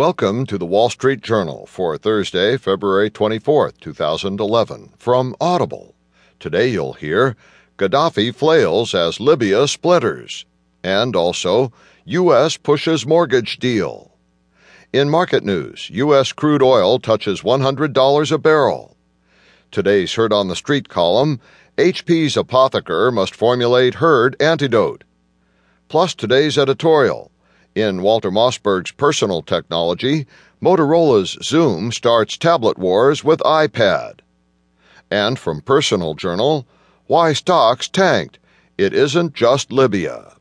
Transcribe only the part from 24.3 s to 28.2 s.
antidote. Plus today's editorial. In